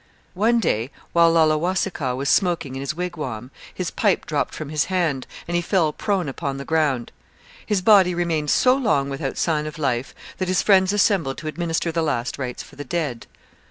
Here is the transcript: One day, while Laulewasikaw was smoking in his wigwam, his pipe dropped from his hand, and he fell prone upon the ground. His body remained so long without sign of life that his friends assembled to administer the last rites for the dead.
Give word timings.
One 0.33 0.59
day, 0.59 0.89
while 1.13 1.31
Laulewasikaw 1.31 2.15
was 2.15 2.27
smoking 2.27 2.73
in 2.73 2.81
his 2.81 2.95
wigwam, 2.95 3.51
his 3.71 3.91
pipe 3.91 4.25
dropped 4.25 4.55
from 4.55 4.69
his 4.69 4.85
hand, 4.85 5.27
and 5.47 5.53
he 5.53 5.61
fell 5.61 5.93
prone 5.93 6.27
upon 6.27 6.57
the 6.57 6.65
ground. 6.65 7.11
His 7.67 7.83
body 7.83 8.15
remained 8.15 8.49
so 8.49 8.75
long 8.75 9.09
without 9.11 9.37
sign 9.37 9.67
of 9.67 9.77
life 9.77 10.15
that 10.39 10.47
his 10.47 10.63
friends 10.63 10.91
assembled 10.91 11.37
to 11.37 11.47
administer 11.47 11.91
the 11.91 12.01
last 12.01 12.39
rites 12.39 12.63
for 12.63 12.77
the 12.77 12.83
dead. 12.83 13.27